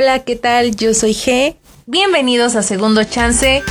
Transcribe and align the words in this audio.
Hola, 0.00 0.20
¿qué 0.20 0.36
tal? 0.36 0.76
Yo 0.76 0.94
soy 0.94 1.10
G. 1.10 1.56
Bienvenidos 1.86 2.54
a 2.54 2.62
Segundo 2.62 3.02
Chance. 3.02 3.64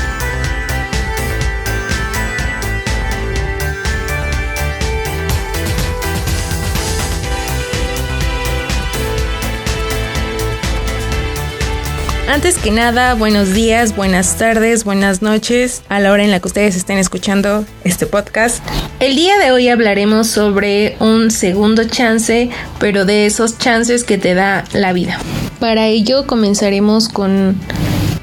Antes 12.28 12.57
que 12.57 12.71
nada, 12.71 13.13
buenos 13.13 13.53
días, 13.53 13.96
buenas 13.96 14.35
tardes, 14.35 14.83
buenas 14.83 15.21
noches 15.21 15.81
a 15.87 16.02
la 16.02 16.12
hora 16.12 16.26
en 16.26 16.31
la 16.31 16.41
que 16.41 16.48
ustedes 16.49 16.76
estén 16.76 16.98
escuchando 16.98 17.63
este 17.85 18.05
podcast. 18.05 18.62
El 18.99 19.16
día 19.16 19.38
de 19.38 19.53
hoy 19.53 19.70
hablaremos 19.70 20.27
sobre 20.27 20.98
un 20.99 21.31
segundo 21.31 21.85
chance, 21.85 22.49
pero 22.80 23.05
de 23.05 23.27
esos 23.27 23.58
chances 23.58 24.04
que 24.04 24.18
te 24.18 24.34
da 24.34 24.66
la 24.73 24.91
vida. 24.91 25.18
Para 25.62 25.88
ello 25.88 26.27
comenzaremos 26.27 27.08
con 27.08 27.55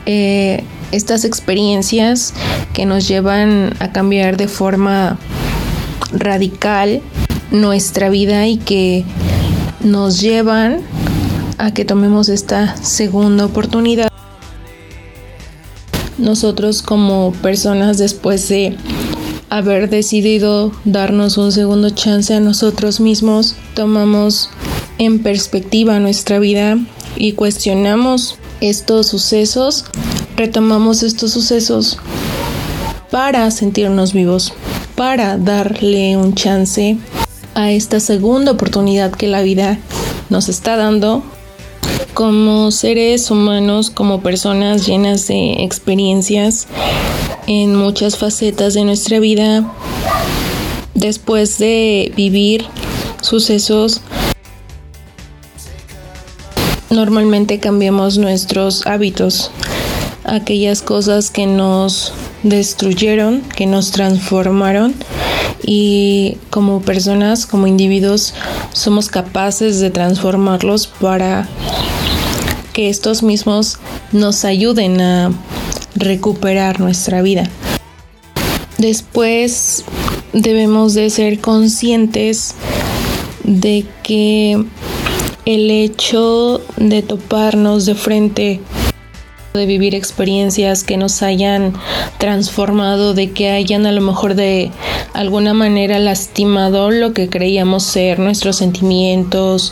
eh, 0.05 0.63
estas 0.93 1.25
experiencias 1.25 2.35
que 2.75 2.85
nos 2.85 3.09
llevan 3.09 3.75
a 3.79 3.91
cambiar 3.91 4.37
de 4.37 4.49
forma 4.49 5.17
radical 6.13 7.01
nuestra 7.51 8.11
vida 8.11 8.47
y 8.47 8.59
que 8.59 9.05
nos 9.81 10.21
llevan 10.21 10.83
a 11.59 11.73
que 11.73 11.85
tomemos 11.85 12.29
esta 12.29 12.77
segunda 12.83 13.45
oportunidad. 13.45 14.09
Nosotros 16.19 16.83
como 16.83 17.33
personas 17.43 17.99
después 17.99 18.49
de 18.49 18.77
haber 19.51 19.89
decidido 19.89 20.73
darnos 20.85 21.39
un 21.39 21.53
segundo 21.53 21.91
chance 21.91 22.35
a 22.35 22.41
nosotros 22.41 23.01
mismos, 23.01 23.57
tomamos 23.75 24.51
en 24.99 25.23
perspectiva 25.23 26.01
nuestra 26.01 26.39
vida 26.39 26.79
y 27.17 27.33
cuestionamos 27.33 28.37
estos 28.61 29.09
sucesos, 29.09 29.85
retomamos 30.37 31.03
estos 31.03 31.33
sucesos 31.33 31.99
para 33.11 33.51
sentirnos 33.51 34.13
vivos, 34.13 34.53
para 34.97 35.39
darle 35.39 36.17
un 36.17 36.35
chance 36.35 36.97
a 37.55 37.71
esta 37.71 38.01
segunda 38.01 38.53
oportunidad 38.53 39.13
que 39.13 39.29
la 39.29 39.43
vida 39.43 39.79
nos 40.31 40.49
está 40.49 40.77
dando 40.77 41.23
como 42.15 42.71
seres 42.71 43.31
humanos, 43.31 43.91
como 43.91 44.23
personas 44.23 44.87
llenas 44.87 45.27
de 45.27 45.65
experiencias 45.65 46.69
en 47.49 47.75
muchas 47.75 48.17
facetas 48.17 48.75
de 48.75 48.85
nuestra 48.85 49.19
vida, 49.19 49.71
después 50.95 51.59
de 51.59 52.13
vivir 52.17 52.67
sucesos, 53.21 54.01
normalmente 56.89 57.59
cambiamos 57.59 58.17
nuestros 58.17 58.87
hábitos, 58.87 59.51
aquellas 60.25 60.83
cosas 60.83 61.31
que 61.31 61.47
nos 61.47 62.13
destruyeron, 62.45 63.43
que 63.57 63.67
nos 63.67 63.91
transformaron 63.91 64.95
y 65.67 66.39
como 66.51 66.81
personas, 66.81 67.45
como 67.47 67.67
individuos, 67.67 68.35
somos 68.73 69.09
capaces 69.09 69.81
de 69.81 69.91
transformarlos 69.91 70.87
para 70.87 71.49
que 72.75 72.91
estos 72.91 73.23
mismos 73.23 73.79
nos 74.13 74.45
ayuden 74.45 75.01
a 75.01 75.33
recuperar 75.95 76.81
nuestra 76.81 77.23
vida. 77.23 77.49
Después 78.77 79.85
debemos 80.35 80.93
de 80.93 81.09
ser 81.09 81.39
conscientes 81.39 82.55
de 83.45 83.87
que 84.03 84.63
el 85.47 85.71
hecho 85.71 86.61
de 86.77 87.03
toparnos 87.03 87.87
de 87.87 87.95
frente 87.95 88.61
de 89.55 89.67
vivir 89.67 89.95
experiencias 89.95 90.83
que 90.83 90.97
nos 90.97 91.23
hayan 91.23 91.75
transformado, 92.19 93.15
de 93.15 93.31
que 93.31 93.51
hayan 93.51 93.87
a 93.87 93.93
lo 93.93 94.01
mejor 94.01 94.35
de 94.35 94.73
alguna 95.13 95.55
manera 95.55 96.01
lastimado 96.01 96.91
lo 96.91 97.13
que 97.13 97.29
creíamos 97.29 97.85
ser 97.85 98.19
nuestros 98.19 98.57
sentimientos, 98.57 99.71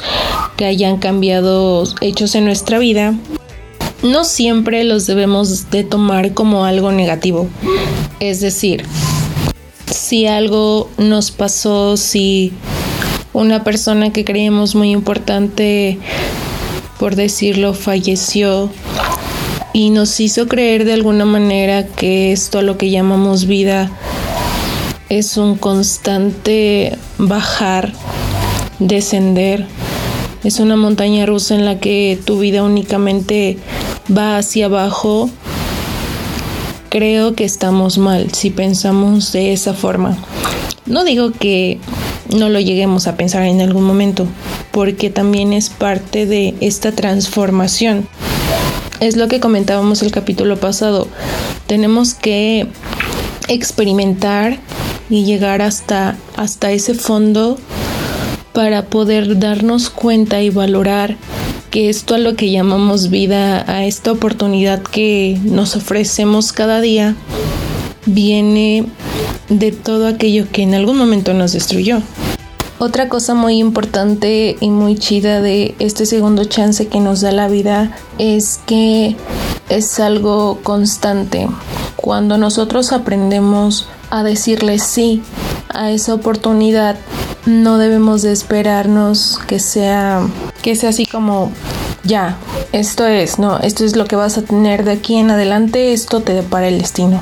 que 0.56 0.66
hayan 0.66 0.98
cambiado 0.98 1.82
hechos 2.00 2.36
en 2.36 2.44
nuestra 2.44 2.78
vida, 2.78 3.14
no 4.04 4.22
siempre 4.22 4.84
los 4.84 5.08
debemos 5.08 5.68
de 5.72 5.82
tomar 5.82 6.32
como 6.32 6.64
algo 6.64 6.92
negativo. 6.92 7.48
Es 8.20 8.40
decir, 8.40 8.84
si 9.90 10.28
algo 10.28 10.90
nos 10.96 11.32
pasó, 11.32 11.96
si 11.96 12.52
una 13.32 13.64
persona 13.64 14.12
que 14.12 14.24
creíamos 14.24 14.76
muy 14.76 14.92
importante, 14.92 15.98
por 17.00 17.16
decirlo, 17.16 17.74
falleció, 17.74 18.70
y 19.72 19.90
nos 19.90 20.20
hizo 20.20 20.48
creer 20.48 20.84
de 20.84 20.92
alguna 20.92 21.24
manera 21.24 21.86
que 21.86 22.32
esto 22.32 22.58
a 22.58 22.62
lo 22.62 22.76
que 22.76 22.90
llamamos 22.90 23.46
vida 23.46 23.90
es 25.08 25.36
un 25.36 25.56
constante 25.56 26.96
bajar, 27.18 27.92
descender. 28.78 29.66
Es 30.44 30.58
una 30.58 30.76
montaña 30.76 31.26
rusa 31.26 31.54
en 31.54 31.64
la 31.64 31.78
que 31.78 32.18
tu 32.24 32.38
vida 32.38 32.62
únicamente 32.62 33.58
va 34.14 34.38
hacia 34.38 34.66
abajo. 34.66 35.30
Creo 36.88 37.34
que 37.34 37.44
estamos 37.44 37.96
mal 37.98 38.32
si 38.32 38.50
pensamos 38.50 39.32
de 39.32 39.52
esa 39.52 39.72
forma. 39.72 40.18
No 40.84 41.04
digo 41.04 41.30
que 41.30 41.78
no 42.34 42.48
lo 42.48 42.58
lleguemos 42.58 43.06
a 43.06 43.16
pensar 43.16 43.44
en 43.44 43.60
algún 43.60 43.84
momento, 43.84 44.26
porque 44.72 45.10
también 45.10 45.52
es 45.52 45.70
parte 45.70 46.26
de 46.26 46.54
esta 46.60 46.92
transformación 46.92 48.08
es 49.02 49.16
lo 49.16 49.26
que 49.26 49.40
comentábamos 49.40 50.00
el 50.02 50.12
capítulo 50.12 50.58
pasado. 50.58 51.08
Tenemos 51.66 52.14
que 52.14 52.68
experimentar 53.48 54.58
y 55.10 55.24
llegar 55.24 55.60
hasta, 55.60 56.16
hasta 56.36 56.70
ese 56.70 56.94
fondo 56.94 57.58
para 58.52 58.86
poder 58.86 59.40
darnos 59.40 59.90
cuenta 59.90 60.40
y 60.40 60.50
valorar 60.50 61.16
que 61.70 61.88
esto 61.88 62.14
a 62.14 62.18
lo 62.18 62.36
que 62.36 62.52
llamamos 62.52 63.10
vida, 63.10 63.64
a 63.68 63.84
esta 63.86 64.12
oportunidad 64.12 64.80
que 64.82 65.36
nos 65.42 65.74
ofrecemos 65.74 66.52
cada 66.52 66.80
día, 66.80 67.16
viene 68.06 68.84
de 69.48 69.72
todo 69.72 70.06
aquello 70.06 70.46
que 70.52 70.62
en 70.62 70.74
algún 70.74 70.96
momento 70.96 71.34
nos 71.34 71.52
destruyó. 71.52 72.02
Otra 72.84 73.08
cosa 73.08 73.34
muy 73.34 73.60
importante 73.60 74.56
y 74.58 74.70
muy 74.70 74.98
chida 74.98 75.40
de 75.40 75.76
este 75.78 76.04
segundo 76.04 76.46
chance 76.46 76.88
que 76.88 76.98
nos 76.98 77.20
da 77.20 77.30
la 77.30 77.46
vida 77.46 77.96
es 78.18 78.58
que 78.66 79.14
es 79.68 80.00
algo 80.00 80.58
constante. 80.64 81.46
Cuando 81.94 82.38
nosotros 82.38 82.90
aprendemos 82.90 83.86
a 84.10 84.24
decirle 84.24 84.80
sí 84.80 85.22
a 85.68 85.92
esa 85.92 86.12
oportunidad, 86.12 86.96
no 87.46 87.78
debemos 87.78 88.22
de 88.22 88.32
esperarnos 88.32 89.38
que 89.46 89.60
sea 89.60 90.26
que 90.60 90.74
sea 90.74 90.90
así 90.90 91.06
como 91.06 91.52
ya, 92.02 92.36
esto 92.72 93.06
es, 93.06 93.38
no, 93.38 93.60
esto 93.60 93.84
es 93.84 93.94
lo 93.94 94.06
que 94.06 94.16
vas 94.16 94.38
a 94.38 94.42
tener 94.42 94.82
de 94.82 94.90
aquí 94.90 95.18
en 95.18 95.30
adelante, 95.30 95.92
esto 95.92 96.22
te 96.22 96.34
depara 96.34 96.66
el 96.66 96.78
destino. 96.78 97.20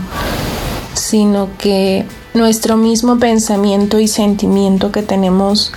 Sino 1.10 1.48
que 1.58 2.04
nuestro 2.34 2.76
mismo 2.76 3.18
pensamiento 3.18 3.98
y 3.98 4.06
sentimiento 4.06 4.92
que 4.92 5.02
tenemos 5.02 5.72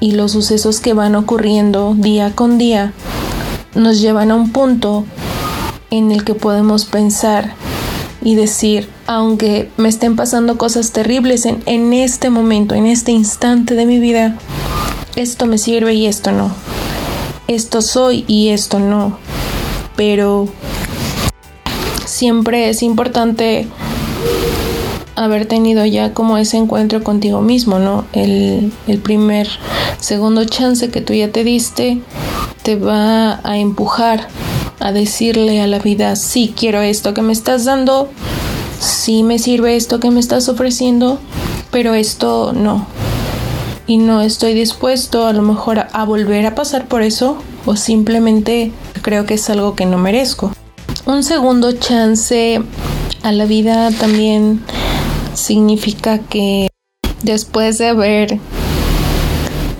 y 0.00 0.12
los 0.12 0.32
sucesos 0.32 0.80
que 0.80 0.94
van 0.94 1.14
ocurriendo 1.14 1.92
día 1.94 2.34
con 2.34 2.56
día 2.56 2.94
nos 3.74 4.00
llevan 4.00 4.30
a 4.30 4.34
un 4.34 4.50
punto 4.50 5.04
en 5.90 6.10
el 6.10 6.24
que 6.24 6.34
podemos 6.34 6.86
pensar 6.86 7.52
y 8.22 8.34
decir, 8.34 8.88
aunque 9.06 9.68
me 9.76 9.90
estén 9.90 10.16
pasando 10.16 10.56
cosas 10.56 10.90
terribles 10.92 11.44
en, 11.44 11.92
este 11.92 12.30
momento, 12.30 12.74
en 12.74 12.86
este 12.86 13.12
instante 13.12 13.74
de 13.74 13.84
mi 13.84 13.98
vida, 13.98 14.38
esto 15.16 15.44
me 15.44 15.58
sirve 15.58 15.92
y 15.92 16.06
esto 16.06 16.32
no. 16.32 16.50
Esto 17.46 17.82
soy 17.82 18.24
y 18.26 18.48
esto 18.48 18.78
no. 18.78 19.18
Pero 19.96 20.48
siempre 22.06 22.70
es 22.70 22.82
importante 22.82 23.68
haber 25.16 25.46
tenido 25.46 25.84
ya 25.84 26.14
como 26.14 26.38
ese 26.38 26.56
encuentro 26.56 27.02
contigo 27.02 27.40
mismo, 27.40 27.78
¿no? 27.78 28.04
El, 28.12 28.72
el 28.86 28.98
primer, 28.98 29.48
segundo 29.98 30.44
chance 30.44 30.90
que 30.90 31.00
tú 31.00 31.12
ya 31.12 31.30
te 31.30 31.44
diste 31.44 32.00
te 32.62 32.76
va 32.76 33.40
a 33.44 33.58
empujar 33.58 34.28
a 34.80 34.92
decirle 34.92 35.60
a 35.60 35.66
la 35.66 35.78
vida, 35.78 36.16
sí 36.16 36.54
quiero 36.56 36.80
esto 36.80 37.14
que 37.14 37.22
me 37.22 37.32
estás 37.32 37.64
dando, 37.64 38.10
sí 38.80 39.22
me 39.22 39.38
sirve 39.38 39.76
esto 39.76 40.00
que 40.00 40.10
me 40.10 40.20
estás 40.20 40.48
ofreciendo, 40.48 41.18
pero 41.70 41.94
esto 41.94 42.52
no. 42.52 42.86
Y 43.86 43.98
no 43.98 44.22
estoy 44.22 44.54
dispuesto 44.54 45.26
a 45.26 45.32
lo 45.32 45.42
mejor 45.42 45.78
a, 45.78 45.82
a 45.92 46.04
volver 46.04 46.46
a 46.46 46.54
pasar 46.54 46.86
por 46.86 47.02
eso 47.02 47.36
o 47.66 47.76
simplemente 47.76 48.72
creo 49.02 49.26
que 49.26 49.34
es 49.34 49.50
algo 49.50 49.74
que 49.74 49.86
no 49.86 49.98
merezco. 49.98 50.52
Un 51.04 51.24
segundo 51.24 51.72
chance 51.72 52.60
a 53.22 53.32
la 53.32 53.44
vida 53.44 53.90
también 53.90 54.62
significa 55.34 56.18
que 56.18 56.68
después 57.22 57.78
de 57.78 57.88
haber 57.88 58.38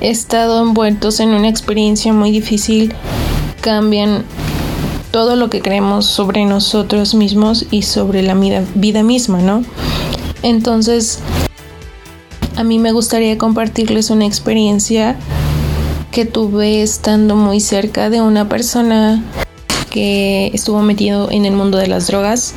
estado 0.00 0.62
envueltos 0.62 1.20
en 1.20 1.30
una 1.30 1.48
experiencia 1.48 2.12
muy 2.12 2.30
difícil, 2.30 2.94
cambian 3.60 4.24
todo 5.12 5.36
lo 5.36 5.50
que 5.50 5.60
creemos 5.60 6.06
sobre 6.06 6.44
nosotros 6.44 7.14
mismos 7.14 7.66
y 7.70 7.82
sobre 7.82 8.22
la 8.22 8.34
vida, 8.34 9.02
misma, 9.02 9.40
¿no? 9.40 9.62
Entonces, 10.42 11.20
a 12.56 12.64
mí 12.64 12.78
me 12.78 12.92
gustaría 12.92 13.38
compartirles 13.38 14.10
una 14.10 14.26
experiencia 14.26 15.16
que 16.10 16.24
tuve 16.24 16.82
estando 16.82 17.36
muy 17.36 17.60
cerca 17.60 18.10
de 18.10 18.20
una 18.20 18.48
persona 18.48 19.22
que 19.90 20.50
estuvo 20.54 20.82
metido 20.82 21.30
en 21.30 21.44
el 21.44 21.52
mundo 21.52 21.78
de 21.78 21.86
las 21.86 22.06
drogas. 22.06 22.54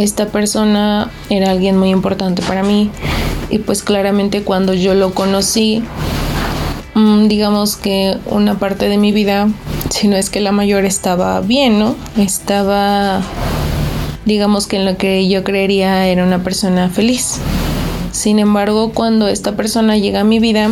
Esta 0.00 0.28
persona 0.28 1.10
era 1.28 1.50
alguien 1.50 1.76
muy 1.76 1.90
importante 1.90 2.40
para 2.40 2.62
mí 2.62 2.90
y 3.50 3.58
pues 3.58 3.82
claramente 3.82 4.42
cuando 4.44 4.72
yo 4.72 4.94
lo 4.94 5.12
conocí, 5.12 5.82
mm, 6.94 7.28
digamos 7.28 7.76
que 7.76 8.16
una 8.24 8.58
parte 8.58 8.88
de 8.88 8.96
mi 8.96 9.12
vida 9.12 9.50
si 9.90 10.08
no 10.08 10.16
es 10.16 10.30
que 10.30 10.40
la 10.40 10.52
mayor 10.52 10.86
estaba 10.86 11.38
bien, 11.42 11.78
¿no? 11.78 11.96
Estaba, 12.16 13.20
digamos 14.24 14.66
que 14.66 14.76
en 14.76 14.86
lo 14.86 14.96
que 14.96 15.28
yo 15.28 15.44
creería 15.44 16.06
era 16.06 16.24
una 16.24 16.42
persona 16.42 16.88
feliz. 16.88 17.36
Sin 18.10 18.38
embargo, 18.38 18.92
cuando 18.94 19.28
esta 19.28 19.52
persona 19.52 19.98
llega 19.98 20.20
a 20.20 20.24
mi 20.24 20.38
vida, 20.38 20.70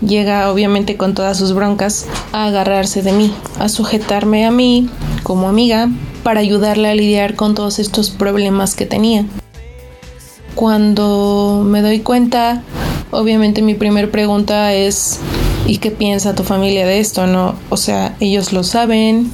llega 0.00 0.50
obviamente 0.50 0.96
con 0.96 1.12
todas 1.12 1.36
sus 1.36 1.52
broncas 1.52 2.06
a 2.32 2.46
agarrarse 2.46 3.02
de 3.02 3.12
mí, 3.12 3.34
a 3.58 3.68
sujetarme 3.68 4.46
a 4.46 4.50
mí 4.50 4.88
como 5.22 5.50
amiga 5.50 5.90
para 6.28 6.40
ayudarle 6.40 6.90
a 6.90 6.94
lidiar 6.94 7.36
con 7.36 7.54
todos 7.54 7.78
estos 7.78 8.10
problemas 8.10 8.74
que 8.74 8.84
tenía. 8.84 9.24
Cuando 10.54 11.62
me 11.64 11.80
doy 11.80 12.00
cuenta, 12.00 12.62
obviamente 13.10 13.62
mi 13.62 13.72
primera 13.72 14.10
pregunta 14.10 14.74
es, 14.74 15.20
¿Y 15.66 15.78
qué 15.78 15.90
piensa 15.90 16.34
tu 16.34 16.42
familia 16.42 16.86
de 16.86 17.00
esto? 17.00 17.26
No, 17.26 17.54
o 17.70 17.78
sea, 17.78 18.14
ellos 18.20 18.52
lo 18.52 18.62
saben, 18.62 19.32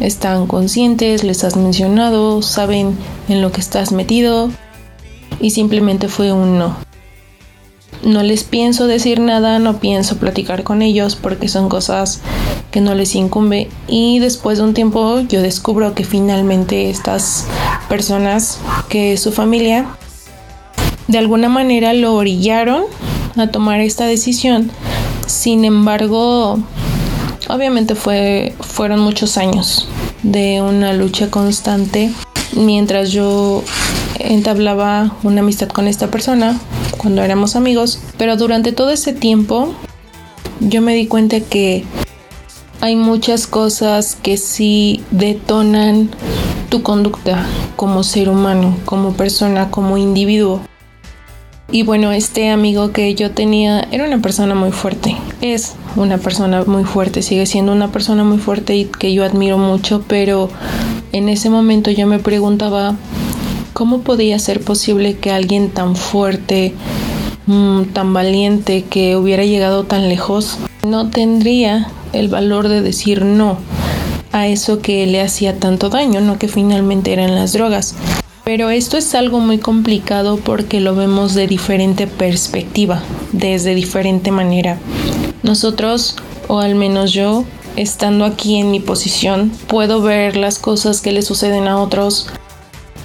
están 0.00 0.46
conscientes, 0.46 1.24
les 1.24 1.42
has 1.42 1.56
mencionado, 1.56 2.42
saben 2.42 2.98
en 3.30 3.40
lo 3.40 3.50
que 3.50 3.62
estás 3.62 3.90
metido 3.90 4.50
y 5.40 5.52
simplemente 5.52 6.08
fue 6.08 6.34
un 6.34 6.58
no. 6.58 6.89
No 8.02 8.22
les 8.22 8.44
pienso 8.44 8.86
decir 8.86 9.20
nada, 9.20 9.58
no 9.58 9.78
pienso 9.78 10.16
platicar 10.16 10.62
con 10.62 10.80
ellos 10.80 11.16
porque 11.16 11.48
son 11.48 11.68
cosas 11.68 12.20
que 12.70 12.80
no 12.80 12.94
les 12.94 13.14
incumbe. 13.14 13.68
Y 13.88 14.20
después 14.20 14.58
de 14.58 14.64
un 14.64 14.74
tiempo 14.74 15.20
yo 15.20 15.42
descubro 15.42 15.94
que 15.94 16.04
finalmente 16.04 16.88
estas 16.88 17.46
personas, 17.88 18.58
que 18.88 19.18
su 19.18 19.32
familia, 19.32 19.86
de 21.08 21.18
alguna 21.18 21.50
manera 21.50 21.92
lo 21.92 22.14
orillaron 22.14 22.84
a 23.36 23.48
tomar 23.48 23.80
esta 23.80 24.06
decisión. 24.06 24.70
Sin 25.26 25.66
embargo, 25.66 26.58
obviamente 27.48 27.94
fue, 27.94 28.54
fueron 28.60 29.00
muchos 29.00 29.36
años 29.36 29.88
de 30.22 30.62
una 30.62 30.94
lucha 30.94 31.30
constante. 31.30 32.10
Mientras 32.56 33.10
yo 33.10 33.62
entablaba 34.18 35.16
una 35.22 35.40
amistad 35.40 35.68
con 35.68 35.86
esta 35.86 36.10
persona 36.10 36.58
cuando 37.00 37.22
éramos 37.22 37.56
amigos, 37.56 37.98
pero 38.18 38.36
durante 38.36 38.72
todo 38.72 38.90
ese 38.90 39.14
tiempo 39.14 39.72
yo 40.60 40.82
me 40.82 40.94
di 40.94 41.06
cuenta 41.06 41.40
que 41.40 41.86
hay 42.82 42.94
muchas 42.94 43.46
cosas 43.46 44.18
que 44.22 44.36
sí 44.36 45.02
detonan 45.10 46.10
tu 46.68 46.82
conducta 46.82 47.46
como 47.76 48.02
ser 48.02 48.28
humano, 48.28 48.76
como 48.84 49.14
persona, 49.14 49.70
como 49.70 49.96
individuo. 49.96 50.60
Y 51.72 51.84
bueno, 51.84 52.12
este 52.12 52.50
amigo 52.50 52.92
que 52.92 53.14
yo 53.14 53.30
tenía 53.30 53.88
era 53.90 54.04
una 54.04 54.18
persona 54.20 54.54
muy 54.54 54.70
fuerte. 54.70 55.16
Es 55.40 55.76
una 55.96 56.18
persona 56.18 56.64
muy 56.64 56.84
fuerte, 56.84 57.22
sigue 57.22 57.46
siendo 57.46 57.72
una 57.72 57.90
persona 57.90 58.24
muy 58.24 58.38
fuerte 58.38 58.76
y 58.76 58.84
que 58.84 59.14
yo 59.14 59.24
admiro 59.24 59.56
mucho, 59.56 60.04
pero 60.06 60.50
en 61.12 61.30
ese 61.30 61.48
momento 61.48 61.90
yo 61.90 62.06
me 62.06 62.18
preguntaba 62.18 62.96
cómo 63.80 64.02
podía 64.02 64.38
ser 64.38 64.60
posible 64.60 65.16
que 65.16 65.30
alguien 65.30 65.70
tan 65.70 65.96
fuerte, 65.96 66.74
mm, 67.46 67.84
tan 67.94 68.12
valiente, 68.12 68.84
que 68.84 69.16
hubiera 69.16 69.46
llegado 69.46 69.84
tan 69.84 70.10
lejos, 70.10 70.58
no 70.86 71.08
tendría 71.08 71.90
el 72.12 72.28
valor 72.28 72.68
de 72.68 72.82
decir 72.82 73.24
no 73.24 73.56
a 74.32 74.48
eso 74.48 74.82
que 74.82 75.06
le 75.06 75.22
hacía 75.22 75.58
tanto 75.58 75.88
daño, 75.88 76.20
no 76.20 76.38
que 76.38 76.46
finalmente 76.46 77.14
eran 77.14 77.34
las 77.34 77.54
drogas. 77.54 77.94
Pero 78.44 78.68
esto 78.68 78.98
es 78.98 79.14
algo 79.14 79.40
muy 79.40 79.56
complicado 79.56 80.36
porque 80.36 80.80
lo 80.80 80.94
vemos 80.94 81.32
de 81.32 81.46
diferente 81.46 82.06
perspectiva, 82.06 83.02
desde 83.32 83.74
diferente 83.74 84.30
manera. 84.30 84.76
Nosotros, 85.42 86.16
o 86.48 86.58
al 86.58 86.74
menos 86.74 87.14
yo, 87.14 87.44
estando 87.76 88.26
aquí 88.26 88.58
en 88.58 88.70
mi 88.70 88.80
posición, 88.80 89.50
puedo 89.68 90.02
ver 90.02 90.36
las 90.36 90.58
cosas 90.58 91.00
que 91.00 91.12
le 91.12 91.22
suceden 91.22 91.66
a 91.66 91.80
otros, 91.80 92.26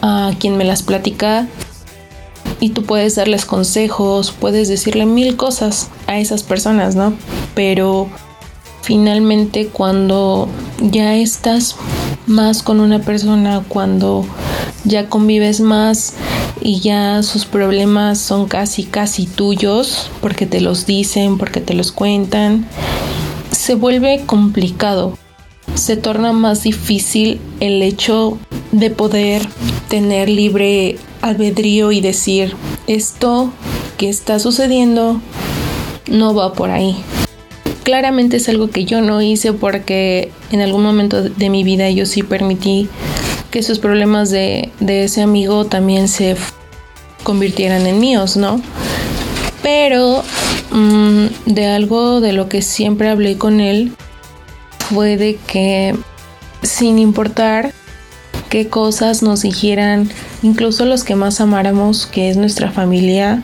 a 0.05 0.33
quien 0.37 0.57
me 0.57 0.65
las 0.65 0.83
platica, 0.83 1.47
y 2.59 2.69
tú 2.69 2.83
puedes 2.83 3.15
darles 3.15 3.45
consejos, 3.45 4.31
puedes 4.31 4.67
decirle 4.67 5.05
mil 5.05 5.35
cosas 5.35 5.89
a 6.07 6.19
esas 6.19 6.43
personas, 6.43 6.95
¿no? 6.95 7.13
Pero 7.53 8.07
finalmente 8.81 9.67
cuando 9.67 10.47
ya 10.79 11.15
estás 11.15 11.75
más 12.27 12.63
con 12.63 12.79
una 12.79 12.99
persona, 12.99 13.63
cuando 13.67 14.25
ya 14.83 15.09
convives 15.09 15.59
más 15.59 16.13
y 16.61 16.79
ya 16.79 17.23
sus 17.23 17.45
problemas 17.45 18.19
son 18.19 18.47
casi, 18.47 18.83
casi 18.83 19.25
tuyos 19.25 20.09
porque 20.21 20.45
te 20.45 20.61
los 20.61 20.85
dicen, 20.85 21.37
porque 21.37 21.61
te 21.61 21.73
los 21.73 21.91
cuentan, 21.91 22.67
se 23.51 23.75
vuelve 23.75 24.23
complicado. 24.25 25.17
Se 25.73 25.97
torna 25.97 26.31
más 26.31 26.63
difícil 26.63 27.41
el 27.59 27.81
hecho 27.81 28.37
de 28.79 28.89
poder 28.89 29.41
tener 29.87 30.27
libre 30.27 30.97
albedrío 31.21 31.91
y 31.91 32.01
decir, 32.01 32.55
esto 32.87 33.51
que 33.97 34.09
está 34.09 34.37
sucediendo 34.39 35.21
no 36.07 36.35
va 36.35 36.53
por 36.53 36.69
ahí. 36.69 36.97
Claramente 37.83 38.37
es 38.37 38.49
algo 38.49 38.69
que 38.69 38.83
yo 38.83 39.01
no 39.01 39.21
hice 39.21 39.53
porque 39.53 40.31
en 40.51 40.59
algún 40.59 40.83
momento 40.83 41.21
de 41.21 41.49
mi 41.49 41.63
vida 41.63 41.89
yo 41.89 42.05
sí 42.05 42.23
permití 42.23 42.89
que 43.49 43.59
esos 43.59 43.79
problemas 43.79 44.29
de, 44.29 44.71
ese 44.85 45.21
amigo 45.21 45.65
también 45.65 46.09
se 46.09 46.35
convirtieran 47.23 47.87
en 47.87 47.99
míos, 47.99 48.35
¿no? 48.35 48.61
Pero 49.63 50.21
mm, 50.71 51.25
de 51.45 51.67
algo 51.67 52.19
de 52.19 52.33
lo 52.33 52.49
que 52.49 52.61
siempre 52.61 53.07
hablé 53.09 53.37
con 53.37 53.61
él 53.61 53.93
fue 54.89 55.15
de 55.15 55.39
que 55.47 55.95
sin 56.61 56.99
importar 56.99 57.73
qué 58.55 58.69
cosas 58.69 59.21
nos 59.21 59.41
dijeran, 59.41 60.09
incluso 60.41 60.85
los 60.85 61.03
que 61.03 61.17
más 61.17 61.41
amáramos, 61.41 62.05
que 62.05 62.29
es 62.29 62.37
nuestra 62.37 62.71
familia, 62.71 63.43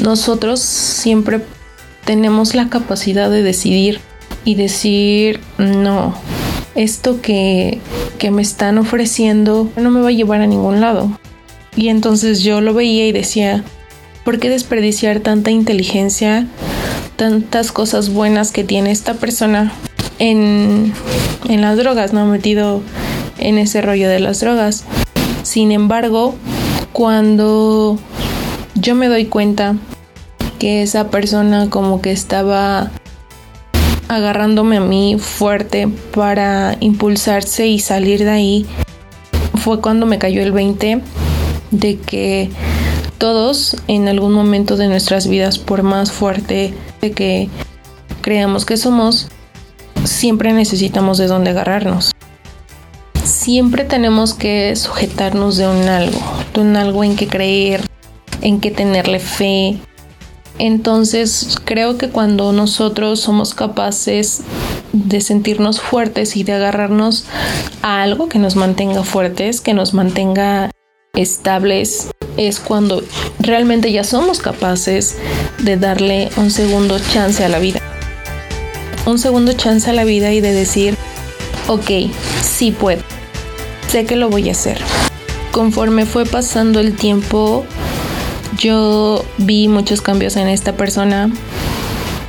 nosotros 0.00 0.60
siempre 0.60 1.40
tenemos 2.04 2.54
la 2.54 2.68
capacidad 2.68 3.28
de 3.28 3.42
decidir 3.42 3.98
y 4.44 4.54
decir 4.54 5.40
no, 5.58 6.14
esto 6.76 7.20
que, 7.20 7.80
me 8.30 8.40
están 8.40 8.78
ofreciendo 8.78 9.68
no 9.76 9.90
me 9.90 10.00
va 10.00 10.10
a 10.10 10.12
llevar 10.12 10.42
a 10.42 10.46
ningún 10.46 10.80
lado. 10.80 11.18
Y 11.74 11.88
entonces 11.88 12.44
yo 12.44 12.60
lo 12.60 12.74
veía 12.74 13.04
y 13.08 13.10
decía, 13.10 13.64
¿por 14.24 14.38
qué 14.38 14.48
desperdiciar 14.48 15.18
tanta 15.18 15.50
inteligencia, 15.50 16.46
tantas 17.16 17.72
cosas 17.72 18.10
buenas 18.10 18.52
que 18.52 18.62
tiene 18.62 18.92
esta 18.92 19.14
persona 19.14 19.72
en, 20.20 20.92
en 21.48 21.60
las 21.62 21.76
drogas, 21.76 22.12
no 22.12 22.26
metido 22.26 22.80
en 23.38 23.58
ese 23.58 23.80
rollo 23.82 24.08
de 24.08 24.20
las 24.20 24.40
drogas? 24.40 24.84
Sin 25.42 25.72
embargo, 25.72 26.34
cuando 26.92 27.98
yo 28.74 28.94
me 28.94 29.08
doy 29.08 29.26
cuenta 29.26 29.76
que 30.58 30.82
esa 30.82 31.10
persona 31.10 31.70
como 31.70 32.00
que 32.00 32.12
estaba 32.12 32.90
agarrándome 34.08 34.78
a 34.78 34.80
mí 34.80 35.16
fuerte 35.18 35.88
para 36.14 36.76
impulsarse 36.80 37.66
y 37.66 37.78
salir 37.78 38.24
de 38.24 38.30
ahí, 38.30 38.66
fue 39.54 39.80
cuando 39.80 40.06
me 40.06 40.18
cayó 40.18 40.42
el 40.42 40.52
20 40.52 41.02
de 41.70 41.98
que 41.98 42.50
todos 43.18 43.76
en 43.88 44.08
algún 44.08 44.32
momento 44.32 44.76
de 44.76 44.88
nuestras 44.88 45.28
vidas, 45.28 45.58
por 45.58 45.82
más 45.82 46.12
fuerte 46.12 46.72
de 47.00 47.12
que 47.12 47.48
creamos 48.22 48.64
que 48.64 48.76
somos, 48.76 49.28
siempre 50.04 50.52
necesitamos 50.52 51.18
de 51.18 51.26
dónde 51.26 51.50
agarrarnos. 51.50 52.12
Siempre 53.48 53.84
tenemos 53.84 54.34
que 54.34 54.76
sujetarnos 54.76 55.56
de 55.56 55.66
un 55.66 55.88
algo, 55.88 56.20
de 56.52 56.60
un 56.60 56.76
algo 56.76 57.02
en 57.02 57.16
que 57.16 57.26
creer, 57.26 57.80
en 58.42 58.60
que 58.60 58.70
tenerle 58.70 59.20
fe, 59.20 59.78
entonces 60.58 61.56
creo 61.64 61.96
que 61.96 62.10
cuando 62.10 62.52
nosotros 62.52 63.20
somos 63.20 63.54
capaces 63.54 64.42
de 64.92 65.22
sentirnos 65.22 65.80
fuertes 65.80 66.36
y 66.36 66.44
de 66.44 66.52
agarrarnos 66.52 67.24
a 67.80 68.02
algo 68.02 68.28
que 68.28 68.38
nos 68.38 68.54
mantenga 68.54 69.02
fuertes, 69.02 69.62
que 69.62 69.72
nos 69.72 69.94
mantenga 69.94 70.70
estables, 71.14 72.10
es 72.36 72.60
cuando 72.60 73.02
realmente 73.38 73.90
ya 73.90 74.04
somos 74.04 74.40
capaces 74.40 75.16
de 75.58 75.78
darle 75.78 76.28
un 76.36 76.50
segundo 76.50 76.98
chance 76.98 77.42
a 77.42 77.48
la 77.48 77.60
vida. 77.60 77.80
Un 79.06 79.18
segundo 79.18 79.54
chance 79.54 79.88
a 79.88 79.94
la 79.94 80.04
vida 80.04 80.34
y 80.34 80.42
de 80.42 80.52
decir, 80.52 80.98
ok, 81.66 82.12
sí 82.42 82.72
puedo, 82.72 83.00
sé 83.88 84.04
que 84.04 84.16
lo 84.16 84.28
voy 84.28 84.48
a 84.48 84.52
hacer. 84.52 84.78
Conforme 85.50 86.06
fue 86.06 86.24
pasando 86.24 86.78
el 86.78 86.94
tiempo, 86.94 87.64
yo 88.58 89.24
vi 89.38 89.68
muchos 89.68 90.02
cambios 90.02 90.36
en 90.36 90.48
esta 90.48 90.74
persona 90.74 91.30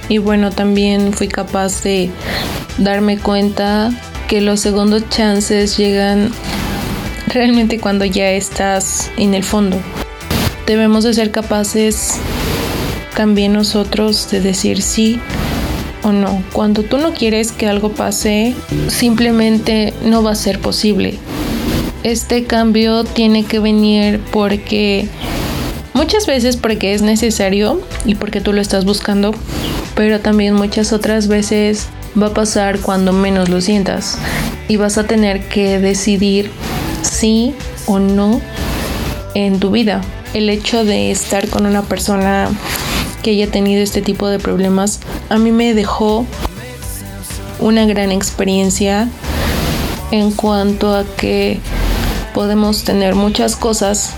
y 0.07 0.17
bueno, 0.17 0.51
también 0.51 1.13
fui 1.13 1.27
capaz 1.27 1.83
de 1.83 2.09
darme 2.77 3.19
cuenta 3.19 3.91
que 4.27 4.41
los 4.41 4.59
segundos 4.59 5.03
chances 5.09 5.77
llegan 5.77 6.31
realmente 7.27 7.79
cuando 7.79 8.05
ya 8.05 8.31
estás 8.31 9.11
en 9.17 9.33
el 9.33 9.43
fondo. 9.43 9.77
Debemos 10.65 11.03
de 11.03 11.13
ser 11.13 11.31
capaces 11.31 12.19
también 13.15 13.53
nosotros 13.53 14.29
de 14.31 14.39
decir 14.39 14.81
sí 14.81 15.19
o 16.03 16.11
no. 16.11 16.41
Cuando 16.53 16.83
tú 16.83 16.97
no 16.97 17.13
quieres 17.13 17.51
que 17.51 17.67
algo 17.67 17.91
pase, 17.91 18.55
simplemente 18.87 19.93
no 20.05 20.23
va 20.23 20.31
a 20.31 20.35
ser 20.35 20.59
posible. 20.59 21.17
Este 22.09 22.45
cambio 22.45 23.03
tiene 23.03 23.45
que 23.45 23.59
venir 23.59 24.19
porque 24.31 25.07
muchas 25.93 26.25
veces 26.25 26.57
porque 26.57 26.95
es 26.95 27.03
necesario 27.03 27.81
y 28.03 28.15
porque 28.15 28.41
tú 28.41 28.51
lo 28.51 28.61
estás 28.61 28.83
buscando, 28.83 29.31
pero 29.93 30.19
también 30.19 30.55
muchas 30.55 30.91
otras 30.91 31.27
veces 31.27 31.85
va 32.19 32.27
a 32.27 32.33
pasar 32.33 32.79
cuando 32.79 33.13
menos 33.13 33.49
lo 33.49 33.61
sientas 33.61 34.17
y 34.67 34.77
vas 34.77 34.97
a 34.97 35.05
tener 35.05 35.49
que 35.49 35.77
decidir 35.77 36.49
sí 37.03 37.53
o 37.85 37.99
no 37.99 38.41
en 39.35 39.59
tu 39.59 39.69
vida. 39.69 40.01
El 40.33 40.49
hecho 40.49 40.85
de 40.85 41.11
estar 41.11 41.47
con 41.47 41.67
una 41.67 41.83
persona 41.83 42.49
que 43.21 43.29
haya 43.29 43.51
tenido 43.51 43.83
este 43.83 44.01
tipo 44.01 44.29
de 44.29 44.39
problemas 44.39 44.99
a 45.29 45.37
mí 45.37 45.51
me 45.51 45.75
dejó 45.75 46.25
una 47.59 47.85
gran 47.85 48.11
experiencia 48.11 49.07
en 50.09 50.31
cuanto 50.31 50.95
a 50.95 51.03
que 51.03 51.59
podemos 52.39 52.85
tener 52.85 53.15
muchas 53.15 53.57
cosas 53.57 54.13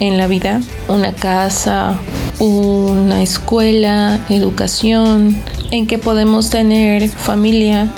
en 0.00 0.18
la 0.18 0.26
vida, 0.26 0.60
una 0.88 1.12
casa, 1.12 1.96
una 2.40 3.22
escuela, 3.22 4.18
educación, 4.28 5.40
en 5.70 5.86
que 5.86 5.98
podemos 5.98 6.50
tener 6.50 7.08
familia, 7.08 7.92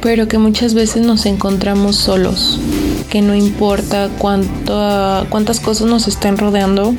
pero 0.00 0.26
que 0.26 0.38
muchas 0.38 0.74
veces 0.74 1.06
nos 1.06 1.24
encontramos 1.24 1.94
solos, 1.94 2.58
que 3.10 3.22
no 3.22 3.36
importa 3.36 4.10
cuánto, 4.18 5.24
cuántas 5.30 5.60
cosas 5.60 5.86
nos 5.86 6.08
estén 6.08 6.36
rodeando, 6.36 6.96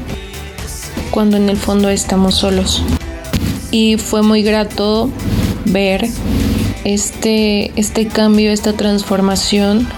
cuando 1.12 1.36
en 1.36 1.50
el 1.50 1.58
fondo 1.58 1.90
estamos 1.90 2.36
solos. 2.36 2.84
Y 3.70 3.98
fue 3.98 4.22
muy 4.22 4.44
grato 4.44 5.10
ver 5.66 6.08
este, 6.86 7.74
este 7.78 8.08
cambio, 8.08 8.50
esta 8.50 8.72
transformación, 8.72 9.90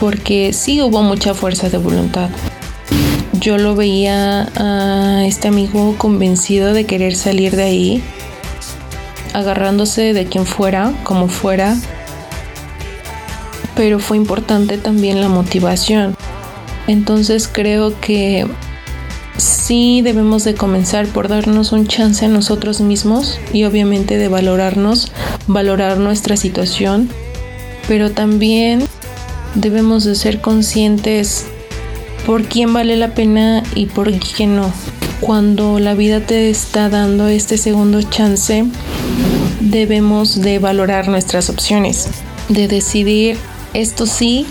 porque 0.00 0.52
sí 0.52 0.80
hubo 0.82 1.02
mucha 1.02 1.34
fuerza 1.34 1.68
de 1.68 1.78
voluntad. 1.78 2.30
Yo 3.32 3.58
lo 3.58 3.76
veía 3.76 4.48
a 4.56 5.24
este 5.26 5.48
amigo 5.48 5.94
convencido 5.98 6.72
de 6.72 6.84
querer 6.86 7.14
salir 7.14 7.54
de 7.54 7.64
ahí, 7.64 8.02
agarrándose 9.34 10.14
de 10.14 10.26
quien 10.26 10.46
fuera, 10.46 10.92
como 11.04 11.28
fuera, 11.28 11.76
pero 13.74 13.98
fue 13.98 14.16
importante 14.16 14.78
también 14.78 15.20
la 15.20 15.28
motivación. 15.28 16.16
Entonces 16.86 17.48
creo 17.52 18.00
que 18.00 18.46
sí 19.36 20.00
debemos 20.02 20.44
de 20.44 20.54
comenzar 20.54 21.06
por 21.06 21.28
darnos 21.28 21.72
un 21.72 21.86
chance 21.86 22.24
a 22.24 22.28
nosotros 22.28 22.80
mismos 22.80 23.38
y 23.52 23.64
obviamente 23.64 24.16
de 24.16 24.28
valorarnos, 24.28 25.12
valorar 25.46 25.98
nuestra 25.98 26.36
situación, 26.36 27.10
pero 27.86 28.12
también 28.12 28.86
debemos 29.56 30.04
de 30.04 30.14
ser 30.14 30.40
conscientes 30.40 31.46
por 32.24 32.44
quién 32.44 32.72
vale 32.72 32.96
la 32.96 33.14
pena 33.14 33.62
y 33.74 33.86
por 33.86 34.12
quién 34.18 34.56
no. 34.56 34.72
Cuando 35.20 35.78
la 35.78 35.94
vida 35.94 36.20
te 36.20 36.50
está 36.50 36.88
dando 36.88 37.26
este 37.28 37.56
segundo 37.56 38.02
chance, 38.02 38.64
debemos 39.60 40.40
de 40.40 40.58
valorar 40.58 41.08
nuestras 41.08 41.48
opciones, 41.50 42.08
de 42.48 42.68
decidir 42.68 43.38
esto 43.72 44.06
sí, 44.06 44.46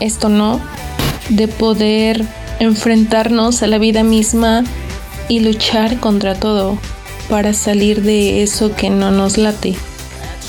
esto 0.00 0.28
no, 0.28 0.60
de 1.28 1.46
poder 1.46 2.24
enfrentarnos 2.58 3.62
a 3.62 3.66
la 3.66 3.78
vida 3.78 4.02
misma 4.02 4.64
y 5.28 5.40
luchar 5.40 6.00
contra 6.00 6.34
todo 6.34 6.78
para 7.28 7.52
salir 7.52 8.02
de 8.02 8.42
eso 8.42 8.74
que 8.74 8.90
no 8.90 9.10
nos 9.10 9.36
late. 9.36 9.74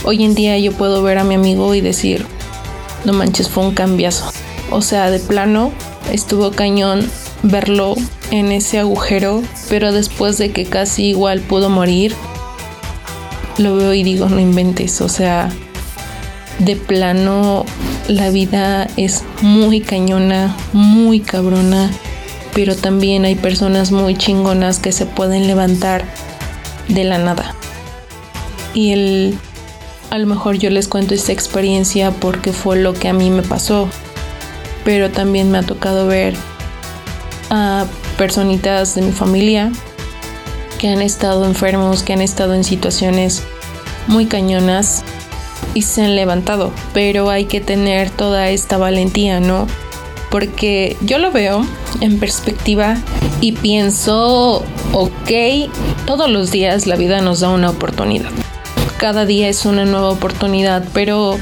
Hoy 0.05 0.23
en 0.23 0.35
día 0.35 0.57
yo 0.57 0.71
puedo 0.71 1.03
ver 1.03 1.17
a 1.17 1.23
mi 1.23 1.35
amigo 1.35 1.73
y 1.75 1.81
decir, 1.81 2.25
no 3.05 3.13
manches, 3.13 3.49
fue 3.49 3.65
un 3.65 3.73
cambiazo. 3.73 4.31
O 4.71 4.81
sea, 4.81 5.11
de 5.11 5.19
plano, 5.19 5.71
estuvo 6.11 6.51
cañón 6.51 7.09
verlo 7.43 7.95
en 8.31 8.51
ese 8.51 8.79
agujero, 8.79 9.43
pero 9.69 9.91
después 9.91 10.37
de 10.37 10.51
que 10.51 10.65
casi 10.65 11.07
igual 11.07 11.41
pudo 11.41 11.69
morir, 11.69 12.15
lo 13.57 13.75
veo 13.75 13.93
y 13.93 14.03
digo, 14.03 14.29
no 14.29 14.39
inventes, 14.39 15.01
o 15.01 15.09
sea, 15.09 15.49
de 16.59 16.75
plano 16.75 17.65
la 18.07 18.29
vida 18.29 18.87
es 18.97 19.23
muy 19.41 19.81
cañona, 19.81 20.55
muy 20.71 21.19
cabrona, 21.19 21.91
pero 22.53 22.75
también 22.75 23.25
hay 23.25 23.35
personas 23.35 23.91
muy 23.91 24.15
chingonas 24.15 24.79
que 24.79 24.91
se 24.91 25.05
pueden 25.05 25.47
levantar 25.47 26.05
de 26.87 27.03
la 27.03 27.17
nada. 27.17 27.55
Y 28.73 28.91
el 28.91 29.37
a 30.13 30.19
lo 30.19 30.27
mejor 30.27 30.59
yo 30.59 30.69
les 30.69 30.87
cuento 30.87 31.15
esta 31.15 31.31
experiencia 31.31 32.11
porque 32.11 32.53
fue 32.53 32.77
lo 32.77 32.93
que 32.93 33.07
a 33.07 33.13
mí 33.13 33.31
me 33.31 33.41
pasó, 33.41 33.89
pero 34.85 35.09
también 35.09 35.49
me 35.49 35.57
ha 35.57 35.63
tocado 35.63 36.05
ver 36.05 36.35
a 37.49 37.87
personitas 38.15 38.93
de 38.93 39.01
mi 39.01 39.11
familia 39.11 39.71
que 40.77 40.89
han 40.89 41.01
estado 41.01 41.45
enfermos, 41.45 42.03
que 42.03 42.13
han 42.13 42.21
estado 42.21 42.53
en 42.53 42.63
situaciones 42.63 43.41
muy 44.05 44.27
cañonas 44.27 45.03
y 45.73 45.81
se 45.81 46.03
han 46.03 46.15
levantado, 46.15 46.71
pero 46.93 47.31
hay 47.31 47.45
que 47.45 47.59
tener 47.59 48.11
toda 48.11 48.51
esta 48.51 48.77
valentía, 48.77 49.39
¿no? 49.39 49.65
Porque 50.29 50.95
yo 51.01 51.17
lo 51.17 51.31
veo 51.31 51.65
en 52.01 52.19
perspectiva 52.19 52.97
y 53.41 53.53
pienso, 53.53 54.63
ok, 54.91 55.71
todos 56.05 56.29
los 56.29 56.51
días 56.51 56.85
la 56.85 56.97
vida 56.97 57.19
nos 57.21 57.39
da 57.39 57.49
una 57.49 57.71
oportunidad. 57.71 58.29
Cada 59.03 59.25
día 59.25 59.49
es 59.49 59.65
una 59.65 59.83
nueva 59.83 60.11
oportunidad, 60.11 60.85
pero 60.93 61.37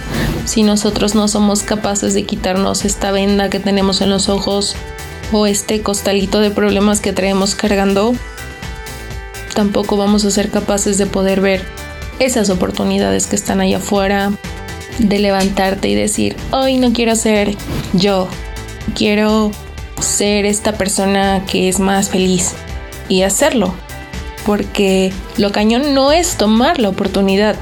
si 0.46 0.63
nosotros 0.63 1.13
no 1.13 1.27
somos 1.27 1.62
capaces 1.62 2.15
de 2.15 2.24
quitarnos 2.24 2.86
esta 2.86 3.12
venda 3.12 3.51
que 3.51 3.60
tenemos 3.60 4.01
en 4.01 4.10
los 4.10 4.30
ojos 4.30 4.75
o 5.32 5.46
este 5.46 5.84
costalito 5.84 6.39
de 6.39 6.50
problemas 6.50 7.01
que 7.01 7.13
traemos 7.13 7.53
cargando, 7.53 8.15
tampoco 9.53 9.96
vamos 9.96 10.25
a 10.25 10.32
ser 10.32 10.50
capaces 10.50 10.98
de 10.98 11.06
poder 11.06 11.39
ver 11.39 11.63
esas 12.18 12.50
oportunidades 12.50 13.27
que 13.27 13.36
están 13.36 13.62
allá 13.62 13.77
afuera, 13.77 14.32
de 14.98 15.20
levantarte 15.20 15.88
y 15.88 15.94
decir, 15.94 16.36
hoy 16.50 16.77
no 16.77 16.94
quiero 16.94 17.15
ser 17.15 17.56
yo, 17.94 18.27
quiero 18.96 19.51
ser 20.00 20.48
esta 20.48 20.72
persona 20.80 21.46
que 21.46 21.70
es 21.70 21.80
más 21.80 22.10
feliz 22.10 22.53
y 23.08 23.22
hacerlo. 23.22 23.72
Porque 24.45 25.13
lo 25.38 25.51
cañón 25.51 25.93
no 25.93 26.12
es 26.12 26.38
tomar 26.38 26.79
la 26.79 26.89
oportunidad, 26.89 27.55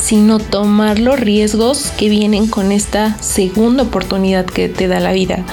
sino 0.00 0.38
tomar 0.38 0.98
los 0.98 1.18
riesgos 1.18 1.92
que 1.96 2.08
vienen 2.08 2.46
con 2.46 2.72
esta 2.72 3.20
segunda 3.20 3.82
oportunidad 3.82 4.44
que 4.44 4.68
te 4.68 4.88
da 4.88 5.00
la 5.00 5.12
vida. 5.12 5.44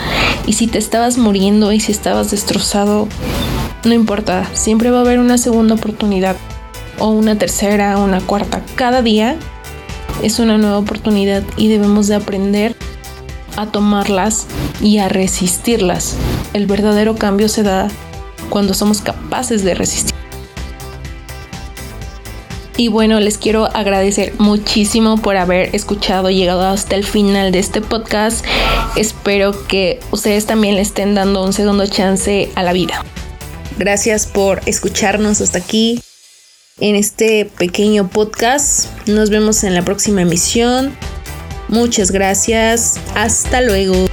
Y 0.46 0.53
si 0.53 0.67
te 0.67 0.77
estabas 0.77 1.17
muriendo 1.17 1.72
y 1.72 1.79
si 1.79 1.91
estabas 1.91 2.31
destrozado, 2.31 3.07
no 3.84 3.93
importa, 3.93 4.48
siempre 4.53 4.91
va 4.91 5.00
a 5.00 5.01
haber 5.01 5.19
una 5.19 5.38
segunda 5.38 5.75
oportunidad 5.75 6.36
o 7.00 7.10
una 7.10 7.38
tercera, 7.38 7.98
una 7.98 8.22
cuarta. 8.22 8.62
Cada 8.75 9.01
día 9.01 9.38
es 10.22 10.39
una 10.39 10.57
nueva 10.57 10.77
oportunidad 10.77 11.43
y 11.57 11.67
debemos 11.67 12.07
de 12.07 12.15
aprender 12.15 12.75
a 13.55 13.67
tomarlas 13.67 14.48
y 14.81 15.00
a 15.00 15.10
resistirlas. 15.10 16.15
El 16.53 16.67
verdadero 16.67 17.15
cambio 17.15 17.50
se 17.50 17.63
da 17.63 17.89
cuando 18.50 18.74
somos 18.74 19.01
capaces 19.01 19.63
de 19.63 19.74
resistir. 19.74 20.26
Y 22.77 22.89
bueno, 22.89 23.19
les 23.19 23.39
quiero 23.39 23.65
agradecer 23.65 24.34
muchísimo 24.38 25.17
por 25.17 25.36
haber 25.36 25.75
escuchado, 25.75 26.29
llegado 26.29 26.62
hasta 26.62 26.96
el 26.96 27.03
final 27.03 27.51
de 27.51 27.57
este 27.57 27.81
podcast. 27.81 28.46
Espero 28.96 29.67
que 29.67 30.00
ustedes 30.12 30.46
también 30.46 30.75
le 30.75 30.81
estén 30.81 31.15
dando 31.15 31.43
un 31.43 31.53
segundo 31.53 31.88
chance 31.88 32.51
a 32.53 32.62
la 32.62 32.74
vida. 32.74 33.03
Gracias 33.79 34.27
por 34.27 34.62
escucharnos 34.67 35.41
hasta 35.41 35.57
aquí 35.57 36.01
en 36.79 36.96
este 36.96 37.46
pequeño 37.46 38.10
podcast. 38.10 38.89
Nos 39.07 39.31
vemos 39.31 39.63
en 39.63 39.74
la 39.74 39.84
próxima 39.84 40.22
emisión. 40.22 40.96
Muchas 41.69 42.12
gracias. 42.12 43.00
Hasta 43.15 43.62
luego. 43.62 44.07